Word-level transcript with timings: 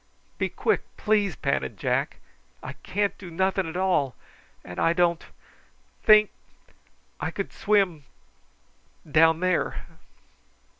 "Be 0.39 0.49
quick, 0.49 0.81
please," 0.97 1.35
panted 1.35 1.77
Jack. 1.77 2.17
"I 2.63 2.73
can't 2.73 3.15
do 3.19 3.29
nothing 3.29 3.69
at 3.69 3.77
all; 3.77 4.15
and 4.65 4.79
I 4.79 4.93
don't 4.93 5.23
think 6.01 6.31
I 7.19 7.29
could 7.29 7.53
swim 7.53 8.05
down 9.07 9.41
there." 9.41 9.85